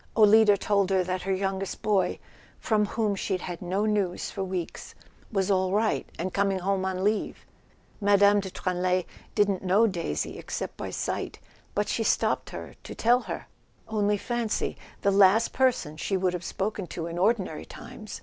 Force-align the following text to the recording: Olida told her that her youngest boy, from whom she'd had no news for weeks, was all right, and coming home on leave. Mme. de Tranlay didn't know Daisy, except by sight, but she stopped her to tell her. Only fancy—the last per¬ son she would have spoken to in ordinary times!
Olida 0.17 0.57
told 0.57 0.89
her 0.89 1.03
that 1.03 1.21
her 1.21 1.31
youngest 1.31 1.83
boy, 1.83 2.17
from 2.59 2.87
whom 2.87 3.13
she'd 3.15 3.41
had 3.41 3.61
no 3.61 3.85
news 3.85 4.31
for 4.31 4.43
weeks, 4.43 4.95
was 5.31 5.51
all 5.51 5.71
right, 5.73 6.09
and 6.17 6.33
coming 6.33 6.57
home 6.57 6.85
on 6.85 7.03
leave. 7.03 7.45
Mme. 7.99 8.39
de 8.39 8.49
Tranlay 8.49 9.05
didn't 9.35 9.61
know 9.61 9.85
Daisy, 9.85 10.39
except 10.39 10.75
by 10.75 10.89
sight, 10.89 11.37
but 11.75 11.87
she 11.87 12.03
stopped 12.03 12.49
her 12.49 12.73
to 12.81 12.95
tell 12.95 13.19
her. 13.19 13.45
Only 13.87 14.17
fancy—the 14.17 15.11
last 15.11 15.53
per¬ 15.53 15.71
son 15.71 15.97
she 15.97 16.17
would 16.17 16.33
have 16.33 16.43
spoken 16.43 16.87
to 16.87 17.05
in 17.05 17.19
ordinary 17.19 17.65
times! 17.67 18.19